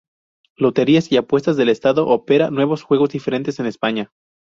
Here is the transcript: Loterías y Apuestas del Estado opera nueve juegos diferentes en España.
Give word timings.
Loterías 0.57 1.11
y 1.11 1.17
Apuestas 1.17 1.57
del 1.57 1.69
Estado 1.69 2.07
opera 2.07 2.49
nueve 2.51 2.75
juegos 2.77 3.11
diferentes 3.11 3.59
en 3.59 3.67
España. 3.67 4.09